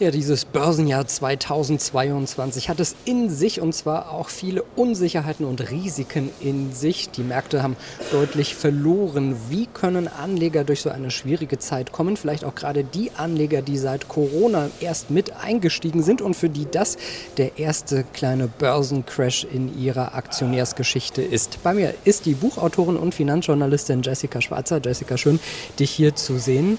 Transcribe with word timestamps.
Ja, 0.00 0.10
dieses 0.10 0.46
Börsenjahr 0.46 1.06
2022 1.06 2.70
hat 2.70 2.80
es 2.80 2.96
in 3.04 3.28
sich 3.28 3.60
und 3.60 3.74
zwar 3.74 4.12
auch 4.12 4.30
viele 4.30 4.62
Unsicherheiten 4.74 5.44
und 5.44 5.70
Risiken 5.70 6.30
in 6.40 6.72
sich. 6.72 7.10
Die 7.10 7.22
Märkte 7.22 7.62
haben 7.62 7.76
deutlich 8.10 8.54
verloren. 8.54 9.36
Wie 9.50 9.66
können 9.66 10.08
Anleger 10.08 10.64
durch 10.64 10.80
so 10.80 10.88
eine 10.88 11.10
schwierige 11.10 11.58
Zeit 11.58 11.92
kommen? 11.92 12.16
Vielleicht 12.16 12.46
auch 12.46 12.54
gerade 12.54 12.82
die 12.82 13.10
Anleger, 13.18 13.60
die 13.60 13.76
seit 13.76 14.08
Corona 14.08 14.70
erst 14.80 15.10
mit 15.10 15.36
eingestiegen 15.36 16.02
sind 16.02 16.22
und 16.22 16.32
für 16.32 16.48
die 16.48 16.64
das 16.64 16.96
der 17.36 17.58
erste 17.58 18.02
kleine 18.14 18.48
Börsencrash 18.48 19.44
in 19.44 19.78
ihrer 19.78 20.14
Aktionärsgeschichte 20.14 21.20
ist. 21.20 21.62
Bei 21.62 21.74
mir 21.74 21.92
ist 22.04 22.24
die 22.24 22.32
Buchautorin 22.32 22.96
und 22.96 23.14
Finanzjournalistin 23.14 24.00
Jessica 24.00 24.40
Schwarzer. 24.40 24.80
Jessica, 24.82 25.18
schön, 25.18 25.38
dich 25.78 25.90
hier 25.90 26.16
zu 26.16 26.38
sehen. 26.38 26.78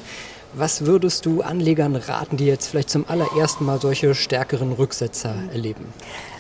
Was 0.53 0.85
würdest 0.85 1.25
du 1.25 1.41
Anlegern 1.41 1.95
raten, 1.95 2.35
die 2.35 2.45
jetzt 2.45 2.67
vielleicht 2.67 2.89
zum 2.89 3.05
allerersten 3.07 3.65
Mal 3.65 3.79
solche 3.79 4.13
stärkeren 4.13 4.73
Rücksetzer 4.73 5.33
erleben? 5.53 5.85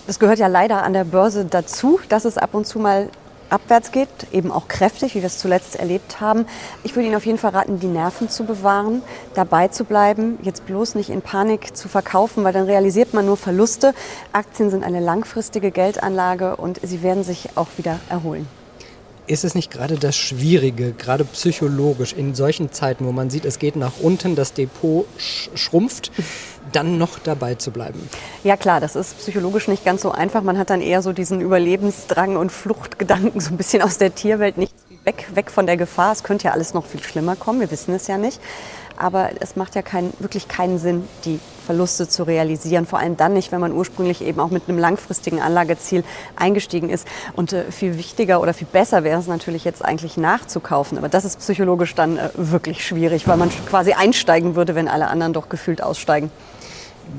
Das 0.05 0.19
gehört 0.19 0.37
ja 0.37 0.47
leider 0.47 0.83
an 0.83 0.91
der 0.91 1.05
Börse 1.05 1.45
dazu, 1.45 1.97
dass 2.09 2.25
es 2.25 2.37
ab 2.37 2.53
und 2.53 2.67
zu 2.67 2.77
mal 2.79 3.07
abwärts 3.49 3.93
geht, 3.93 4.09
eben 4.33 4.51
auch 4.51 4.67
kräftig, 4.67 5.15
wie 5.15 5.19
wir 5.19 5.27
es 5.27 5.37
zuletzt 5.37 5.77
erlebt 5.77 6.19
haben. 6.19 6.45
Ich 6.83 6.95
würde 6.95 7.07
Ihnen 7.07 7.15
auf 7.15 7.25
jeden 7.25 7.37
Fall 7.37 7.51
raten, 7.51 7.79
die 7.79 7.87
Nerven 7.87 8.27
zu 8.27 8.43
bewahren, 8.43 9.01
dabei 9.33 9.69
zu 9.69 9.85
bleiben, 9.85 10.37
jetzt 10.41 10.65
bloß 10.65 10.95
nicht 10.95 11.09
in 11.09 11.21
Panik 11.21 11.75
zu 11.75 11.87
verkaufen, 11.87 12.43
weil 12.43 12.53
dann 12.53 12.65
realisiert 12.65 13.13
man 13.13 13.25
nur 13.25 13.37
Verluste. 13.37 13.93
Aktien 14.33 14.69
sind 14.69 14.83
eine 14.83 14.99
langfristige 14.99 15.71
Geldanlage 15.71 16.57
und 16.57 16.81
sie 16.83 17.01
werden 17.01 17.23
sich 17.23 17.49
auch 17.55 17.67
wieder 17.77 17.99
erholen. 18.09 18.47
Ist 19.31 19.45
es 19.45 19.55
nicht 19.55 19.71
gerade 19.71 19.95
das 19.95 20.17
Schwierige, 20.17 20.91
gerade 20.91 21.23
psychologisch, 21.23 22.11
in 22.11 22.35
solchen 22.35 22.73
Zeiten, 22.73 23.05
wo 23.05 23.13
man 23.13 23.29
sieht, 23.29 23.45
es 23.45 23.59
geht 23.59 23.77
nach 23.77 23.93
unten, 24.01 24.35
das 24.35 24.51
Depot 24.51 25.05
schrumpft, 25.55 26.11
dann 26.73 26.97
noch 26.97 27.17
dabei 27.17 27.55
zu 27.55 27.71
bleiben? 27.71 28.09
Ja 28.43 28.57
klar, 28.57 28.81
das 28.81 28.97
ist 28.97 29.17
psychologisch 29.19 29.69
nicht 29.69 29.85
ganz 29.85 30.01
so 30.01 30.11
einfach. 30.11 30.41
Man 30.43 30.57
hat 30.57 30.69
dann 30.69 30.81
eher 30.81 31.01
so 31.01 31.13
diesen 31.13 31.39
Überlebensdrang 31.39 32.35
und 32.35 32.51
Fluchtgedanken 32.51 33.39
so 33.39 33.51
ein 33.51 33.57
bisschen 33.57 33.81
aus 33.81 33.97
der 33.97 34.13
Tierwelt, 34.13 34.57
nicht 34.57 34.73
weg, 35.05 35.27
weg 35.33 35.49
von 35.49 35.65
der 35.65 35.77
Gefahr. 35.77 36.11
Es 36.11 36.23
könnte 36.23 36.49
ja 36.49 36.51
alles 36.51 36.73
noch 36.73 36.85
viel 36.85 37.01
schlimmer 37.01 37.37
kommen, 37.37 37.61
wir 37.61 37.71
wissen 37.71 37.95
es 37.95 38.07
ja 38.07 38.17
nicht 38.17 38.41
aber 39.01 39.31
es 39.39 39.55
macht 39.55 39.75
ja 39.75 39.81
kein, 39.81 40.13
wirklich 40.19 40.47
keinen 40.47 40.77
Sinn, 40.77 41.07
die 41.25 41.39
Verluste 41.65 42.07
zu 42.07 42.23
realisieren. 42.23 42.85
Vor 42.85 42.99
allem 42.99 43.17
dann 43.17 43.33
nicht, 43.33 43.51
wenn 43.51 43.59
man 43.59 43.71
ursprünglich 43.71 44.21
eben 44.21 44.39
auch 44.39 44.51
mit 44.51 44.67
einem 44.67 44.77
langfristigen 44.77 45.41
Anlageziel 45.41 46.03
eingestiegen 46.35 46.89
ist. 46.89 47.07
Und 47.35 47.53
äh, 47.53 47.71
viel 47.71 47.97
wichtiger 47.97 48.41
oder 48.41 48.53
viel 48.53 48.67
besser 48.71 49.03
wäre 49.03 49.19
es 49.19 49.27
natürlich 49.27 49.63
jetzt 49.63 49.83
eigentlich 49.83 50.17
nachzukaufen. 50.17 50.97
Aber 50.97 51.09
das 51.09 51.25
ist 51.25 51.39
psychologisch 51.39 51.95
dann 51.95 52.17
äh, 52.17 52.29
wirklich 52.35 52.85
schwierig, 52.85 53.27
weil 53.27 53.37
man 53.37 53.49
quasi 53.69 53.93
einsteigen 53.93 54.55
würde, 54.55 54.75
wenn 54.75 54.87
alle 54.87 55.07
anderen 55.07 55.33
doch 55.33 55.49
gefühlt 55.49 55.81
aussteigen. 55.81 56.31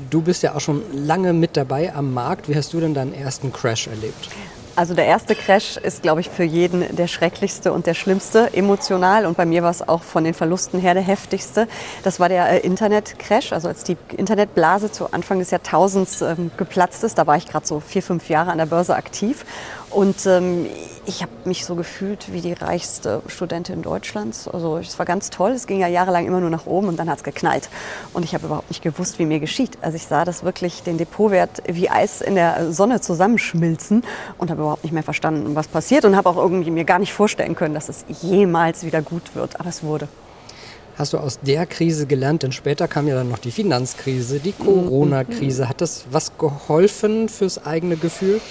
Du 0.09 0.21
bist 0.21 0.41
ja 0.43 0.55
auch 0.55 0.61
schon 0.61 0.81
lange 0.93 1.33
mit 1.33 1.57
dabei 1.57 1.93
am 1.93 2.13
Markt. 2.13 2.47
Wie 2.47 2.55
hast 2.55 2.73
du 2.73 2.79
denn 2.79 2.93
deinen 2.93 3.13
ersten 3.13 3.51
Crash 3.51 3.87
erlebt? 3.87 4.29
Also 4.75 4.95
der 4.95 5.05
erste 5.05 5.35
Crash 5.35 5.77
ist, 5.77 6.01
glaube 6.01 6.21
ich, 6.21 6.29
für 6.29 6.43
jeden 6.43 6.95
der 6.95 7.07
schrecklichste 7.07 7.71
und 7.71 7.85
der 7.85 7.93
schlimmste 7.93 8.53
emotional. 8.53 9.27
Und 9.27 9.37
bei 9.37 9.45
mir 9.45 9.61
war 9.61 9.69
es 9.69 9.87
auch 9.87 10.01
von 10.01 10.23
den 10.23 10.33
Verlusten 10.33 10.79
her 10.79 10.95
der 10.95 11.03
heftigste. 11.03 11.67
Das 12.03 12.19
war 12.19 12.27
der 12.27 12.49
äh, 12.49 12.59
Internet-Crash, 12.59 13.53
also 13.53 13.67
als 13.67 13.83
die 13.83 13.97
Internetblase 14.17 14.91
zu 14.91 15.13
Anfang 15.13 15.37
des 15.37 15.51
Jahrtausends 15.51 16.23
ähm, 16.23 16.49
geplatzt 16.57 17.03
ist. 17.03 17.19
Da 17.19 17.27
war 17.27 17.37
ich 17.37 17.47
gerade 17.47 17.67
so 17.67 17.81
vier, 17.81 18.01
fünf 18.01 18.29
Jahre 18.29 18.51
an 18.51 18.57
der 18.57 18.65
Börse 18.65 18.95
aktiv. 18.95 19.45
Und 19.93 20.25
ähm, 20.25 20.65
ich 21.05 21.21
habe 21.21 21.31
mich 21.45 21.65
so 21.65 21.75
gefühlt 21.75 22.31
wie 22.33 22.41
die 22.41 22.53
reichste 22.53 23.21
Studentin 23.27 23.81
Deutschlands. 23.81 24.47
Also 24.47 24.77
es 24.77 24.97
war 24.97 25.05
ganz 25.05 25.29
toll. 25.29 25.51
Es 25.51 25.67
ging 25.67 25.79
ja 25.79 25.87
jahrelang 25.87 26.25
immer 26.25 26.39
nur 26.39 26.49
nach 26.49 26.65
oben 26.65 26.87
und 26.87 26.97
dann 26.97 27.09
hat 27.09 27.17
es 27.17 27.23
geknallt. 27.23 27.69
Und 28.13 28.23
ich 28.23 28.33
habe 28.33 28.47
überhaupt 28.47 28.69
nicht 28.69 28.81
gewusst, 28.81 29.19
wie 29.19 29.25
mir 29.25 29.39
geschieht. 29.39 29.77
Also 29.81 29.95
ich 29.95 30.07
sah 30.07 30.25
das 30.25 30.43
wirklich, 30.43 30.81
den 30.81 30.97
Depotwert 30.97 31.61
wie 31.67 31.89
Eis 31.89 32.21
in 32.21 32.35
der 32.35 32.71
Sonne 32.71 33.01
zusammenschmilzen 33.01 34.03
und 34.37 34.49
habe 34.49 34.61
überhaupt 34.61 34.83
nicht 34.83 34.93
mehr 34.93 35.03
verstanden, 35.03 35.55
was 35.55 35.67
passiert 35.67 36.05
und 36.05 36.15
habe 36.15 36.29
auch 36.29 36.37
irgendwie 36.37 36.71
mir 36.71 36.85
gar 36.85 36.99
nicht 36.99 37.13
vorstellen 37.13 37.55
können, 37.55 37.75
dass 37.75 37.89
es 37.89 38.05
jemals 38.21 38.83
wieder 38.83 39.01
gut 39.01 39.35
wird. 39.35 39.59
Aber 39.59 39.69
es 39.69 39.83
wurde. 39.83 40.07
Hast 40.95 41.13
du 41.13 41.17
aus 41.17 41.39
der 41.41 41.65
Krise 41.65 42.07
gelernt? 42.07 42.43
Denn 42.43 42.51
später 42.51 42.87
kam 42.87 43.07
ja 43.07 43.15
dann 43.15 43.29
noch 43.29 43.39
die 43.39 43.51
Finanzkrise, 43.51 44.39
die 44.39 44.55
mhm. 44.57 44.65
Corona-Krise. 44.65 45.69
Hat 45.69 45.81
das 45.81 46.05
was 46.09 46.37
geholfen 46.37 47.29
fürs 47.29 47.63
eigene 47.63 47.97
Gefühl? 47.97 48.41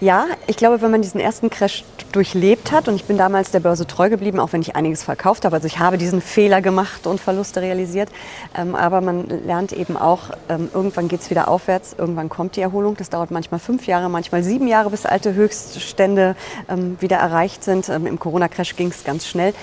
Ja, 0.00 0.26
ich 0.46 0.56
glaube, 0.56 0.82
wenn 0.82 0.90
man 0.90 1.02
diesen 1.02 1.20
ersten 1.20 1.50
Crash 1.50 1.84
durchlebt 2.12 2.72
hat, 2.72 2.88
und 2.88 2.94
ich 2.94 3.04
bin 3.04 3.18
damals 3.18 3.50
der 3.50 3.60
Börse 3.60 3.86
treu 3.86 4.08
geblieben, 4.08 4.38
auch 4.38 4.52
wenn 4.52 4.60
ich 4.60 4.76
einiges 4.76 5.02
verkauft 5.02 5.44
habe, 5.44 5.56
also 5.56 5.66
ich 5.66 5.78
habe 5.78 5.98
diesen 5.98 6.20
Fehler 6.20 6.60
gemacht 6.62 7.06
und 7.06 7.20
Verluste 7.20 7.60
realisiert, 7.62 8.08
ähm, 8.56 8.74
aber 8.74 9.00
man 9.00 9.26
lernt 9.28 9.72
eben 9.72 9.96
auch, 9.96 10.30
ähm, 10.48 10.68
irgendwann 10.72 11.08
geht 11.08 11.20
es 11.20 11.30
wieder 11.30 11.48
aufwärts, 11.48 11.94
irgendwann 11.98 12.28
kommt 12.28 12.56
die 12.56 12.60
Erholung. 12.60 12.96
Das 12.96 13.10
dauert 13.10 13.30
manchmal 13.30 13.60
fünf 13.60 13.86
Jahre, 13.86 14.08
manchmal 14.08 14.42
sieben 14.42 14.68
Jahre, 14.68 14.90
bis 14.90 15.06
alte 15.06 15.34
Höchststände 15.34 16.36
ähm, 16.68 16.96
wieder 17.00 17.16
erreicht 17.16 17.64
sind. 17.64 17.88
Ähm, 17.88 18.06
Im 18.06 18.18
Corona-Crash 18.18 18.76
ging 18.76 18.88
es 18.88 19.04
ganz 19.04 19.26
schnell. 19.26 19.54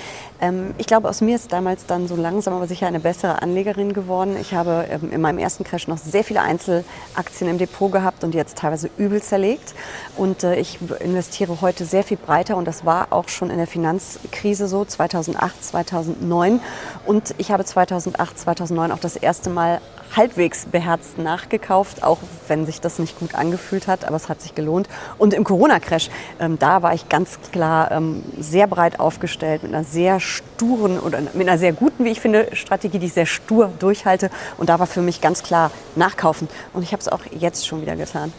Ähm, 0.41 0.73
ich 0.77 0.87
glaube, 0.87 1.07
aus 1.07 1.21
mir 1.21 1.35
ist 1.35 1.53
damals 1.53 1.85
dann 1.85 2.07
so 2.07 2.15
langsam 2.15 2.55
aber 2.55 2.67
sicher 2.67 2.87
eine 2.87 2.99
bessere 2.99 3.41
Anlegerin 3.41 3.93
geworden. 3.93 4.35
Ich 4.41 4.53
habe 4.53 4.87
ähm, 4.89 5.11
in 5.11 5.21
meinem 5.21 5.37
ersten 5.37 5.63
Crash 5.63 5.87
noch 5.87 5.99
sehr 5.99 6.23
viele 6.23 6.41
Einzelaktien 6.41 7.49
im 7.49 7.57
Depot 7.59 7.91
gehabt 7.91 8.23
und 8.23 8.33
jetzt 8.33 8.57
teilweise 8.57 8.89
übel 8.97 9.21
zerlegt. 9.21 9.75
Und 10.17 10.43
äh, 10.43 10.55
ich 10.55 10.70
investiere 10.99 11.61
heute 11.61 11.85
sehr 11.85 12.03
viel 12.03 12.17
breiter 12.17 12.57
und 12.57 12.65
das 12.65 12.85
war 12.85 13.07
auch 13.11 13.29
schon 13.29 13.49
in 13.49 13.57
der 13.57 13.67
Finanzkrise 13.67 14.67
so, 14.67 14.85
2008, 14.85 15.63
2009. 15.63 16.59
Und 17.05 17.33
ich 17.37 17.51
habe 17.51 17.65
2008, 17.65 18.39
2009 18.39 18.91
auch 18.91 18.99
das 18.99 19.15
erste 19.15 19.49
Mal 19.49 19.81
halbwegs 20.15 20.65
beherzt 20.65 21.17
nachgekauft, 21.17 22.03
auch 22.03 22.19
wenn 22.47 22.65
sich 22.65 22.81
das 22.81 22.99
nicht 22.99 23.19
gut 23.19 23.35
angefühlt 23.35 23.87
hat, 23.87 24.05
aber 24.05 24.15
es 24.15 24.29
hat 24.29 24.41
sich 24.41 24.55
gelohnt. 24.55 24.89
Und 25.17 25.33
im 25.33 25.43
Corona-Crash, 25.43 26.09
ähm, 26.39 26.59
da 26.59 26.81
war 26.81 26.93
ich 26.93 27.09
ganz 27.09 27.39
klar 27.51 27.91
ähm, 27.91 28.23
sehr 28.37 28.67
breit 28.67 28.99
aufgestellt 28.99 29.63
mit 29.63 29.73
einer 29.73 29.83
sehr 29.83 30.19
sturen 30.19 30.99
oder 30.99 31.21
mit 31.33 31.47
einer 31.47 31.57
sehr 31.57 31.73
guten, 31.73 32.05
wie 32.05 32.09
ich 32.09 32.21
finde, 32.21 32.49
Strategie, 32.53 32.99
die 32.99 33.07
ich 33.07 33.13
sehr 33.13 33.25
stur 33.25 33.71
durchhalte. 33.79 34.29
Und 34.57 34.69
da 34.69 34.79
war 34.79 34.87
für 34.87 35.01
mich 35.01 35.21
ganz 35.21 35.43
klar 35.43 35.71
nachkaufen. 35.95 36.47
Und 36.73 36.83
ich 36.83 36.91
habe 36.91 37.01
es 37.01 37.07
auch 37.07 37.21
jetzt 37.31 37.65
schon 37.65 37.81
wieder 37.81 37.95
getan. 37.95 38.33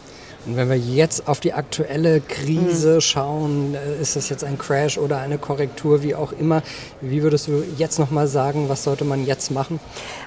Und 0.45 0.57
wenn 0.57 0.69
wir 0.69 0.77
jetzt 0.77 1.27
auf 1.27 1.39
die 1.39 1.53
aktuelle 1.53 2.19
Krise 2.19 2.95
mhm. 2.95 3.01
schauen, 3.01 3.75
äh, 3.75 4.01
ist 4.01 4.15
das 4.15 4.29
jetzt 4.29 4.43
ein 4.43 4.57
Crash 4.57 4.97
oder 4.97 5.19
eine 5.19 5.37
Korrektur, 5.37 6.03
wie 6.03 6.15
auch 6.15 6.33
immer, 6.33 6.61
wie 6.99 7.23
würdest 7.23 7.47
du 7.47 7.63
jetzt 7.77 7.97
noch 7.97 8.11
mal 8.11 8.27
sagen, 8.27 8.67
was 8.67 8.83
sollte 8.83 9.05
man 9.05 9.25
jetzt 9.25 9.51
machen? 9.51 9.79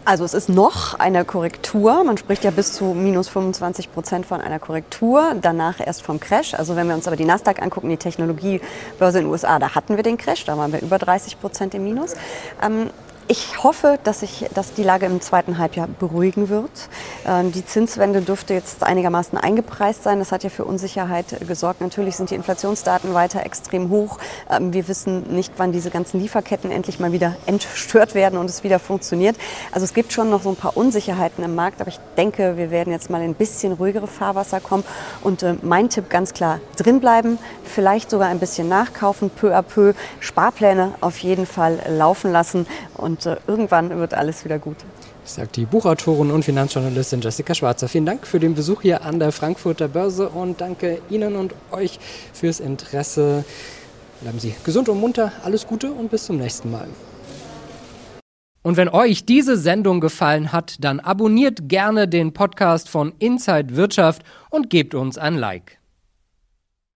Also 0.07 0.25
es 0.25 0.33
ist 0.33 0.49
noch 0.49 0.99
eine 0.99 1.25
Korrektur. 1.25 2.03
Man 2.05 2.17
spricht 2.17 2.45
ja 2.45 2.51
bis 2.51 2.73
zu 2.73 2.87
minus 2.87 3.29
25 3.29 3.93
Prozent 3.93 4.25
von 4.25 4.41
einer 4.41 4.59
Korrektur, 4.59 5.35
danach 5.41 5.81
erst 5.81 6.03
vom 6.03 6.19
Crash. 6.19 6.55
Also 6.55 6.77
wenn 6.77 6.89
wir 6.89 6.95
uns 6.95 7.07
aber 7.07 7.17
die 7.17 7.25
Nasdaq 7.25 7.61
angucken, 7.61 7.91
die 7.91 7.99
Technologiebörse 7.99 9.19
in 9.19 9.25
den 9.25 9.31
USA, 9.31 9.59
da 9.59 9.75
hatten 9.75 9.97
wir 9.97 10.03
den 10.03 10.17
Crash, 10.17 10.45
da 10.47 10.57
waren 10.57 10.73
wir 10.73 10.81
über 10.81 10.99
30 10.99 11.39
Prozent 11.41 11.75
im 11.75 11.85
Minus. 11.85 12.15
Ähm, 12.63 12.91
ich 13.29 13.63
hoffe, 13.63 13.99
dass 14.05 14.21
sich 14.21 14.47
dass 14.55 14.73
die 14.73 14.83
Lage 14.83 15.07
im 15.07 15.21
zweiten 15.21 15.59
Halbjahr 15.59 15.89
beruhigen 15.89 16.49
wird. 16.49 16.71
Ähm, 17.27 17.53
die 17.53 17.65
Zinswende 17.65 18.21
dürfte 18.21 18.55
jetzt 18.55 18.83
einigermaßen 18.83 19.37
eingepreist 19.39 20.03
sein. 20.03 20.19
Das 20.19 20.33
hat 20.33 20.45
ja 20.45 20.51
für 20.51 20.65
Unsicherheit 20.65 21.47
gesorgt. 21.47 21.81
Natürlich 21.81 22.17
sind 22.17 22.31
die 22.31 22.35
Inflationsdaten 22.35 23.15
weiter 23.15 23.45
extrem 23.45 23.91
hoch. 23.91 24.19
Ähm, 24.51 24.73
wir 24.73 24.89
wissen 24.89 25.35
nicht, 25.35 25.53
wann 25.57 25.73
diese 25.73 25.91
ganzen 25.91 26.21
Lieferketten 26.21 26.71
endlich 26.71 27.01
mal 27.01 27.13
wieder 27.13 27.37
entstört 27.47 28.15
werden 28.15 28.39
und 28.39 28.49
es 28.49 28.65
wieder 28.65 28.79
funktioniert. 28.79 29.37
Also 29.73 29.85
es 29.85 29.95
gibt 29.95 30.13
schon 30.13 30.31
noch 30.31 30.43
so 30.43 30.51
ein 30.51 30.57
paar 30.57 30.77
Unsicherheiten 30.77 31.45
im 31.45 31.55
Markt, 31.55 31.81
aber 31.81 31.89
ich 31.89 31.99
denke, 32.17 32.57
wir 32.57 32.71
werden 32.71 32.93
jetzt 32.93 33.11
mal 33.11 33.23
in 33.23 33.31
ein 33.31 33.35
bisschen 33.35 33.73
ruhigere 33.73 34.07
Fahrwasser 34.07 34.61
kommen. 34.61 34.85
Und 35.23 35.43
äh, 35.43 35.55
mein 35.63 35.89
Tipp 35.89 36.11
ganz 36.11 36.33
klar, 36.33 36.61
drinbleiben, 36.77 37.39
vielleicht 37.65 38.11
sogar 38.11 38.29
ein 38.29 38.39
bisschen 38.39 38.69
nachkaufen, 38.69 39.31
peu 39.31 39.55
à 39.55 39.63
peu, 39.63 39.95
Sparpläne 40.21 40.95
auf 41.01 41.19
jeden 41.19 41.47
Fall 41.47 41.81
laufen 41.89 42.31
lassen 42.33 42.67
und 42.95 43.16
und 43.17 43.27
äh, 43.27 43.37
irgendwann 43.47 43.91
wird 43.99 44.15
alles 44.15 44.45
wieder 44.45 44.59
gut. 44.59 44.77
Sagt 45.25 45.57
die 45.57 45.65
Buchautorin 45.65 46.31
und 46.31 46.45
Finanzjournalistin 46.45 47.21
Jessica 47.21 47.55
Schwarzer. 47.55 47.89
Vielen 47.89 48.07
Dank 48.07 48.27
für 48.27 48.39
den 48.39 48.55
Besuch 48.55 48.83
hier 48.83 49.03
an 49.03 49.19
der 49.19 49.33
Frankfurter 49.33 49.89
Börse 49.89 50.29
und 50.29 50.61
danke 50.61 51.01
Ihnen 51.11 51.35
und 51.37 51.55
euch 51.73 51.99
fürs 52.33 52.61
Interesse. 52.61 53.45
Bleiben 54.21 54.39
Sie 54.39 54.55
gesund 54.65 54.89
und 54.89 55.01
munter, 55.01 55.33
alles 55.45 55.67
Gute 55.67 55.91
und 55.91 56.11
bis 56.11 56.25
zum 56.27 56.37
nächsten 56.37 56.71
Mal. 56.71 56.89
Und 58.63 58.77
wenn 58.77 58.89
euch 58.89 59.25
diese 59.25 59.57
Sendung 59.57 60.01
gefallen 60.01 60.53
hat, 60.53 60.77
dann 60.81 61.01
abonniert 61.01 61.69
gerne 61.69 62.09
den 62.09 62.33
Podcast 62.33 62.89
von 62.89 63.15
Inside 63.19 63.77
Wirtschaft 63.77 64.23
und 64.51 64.71
gebt 64.71 64.95
uns 64.95 65.19
ein 65.19 65.37
Like. 65.37 65.79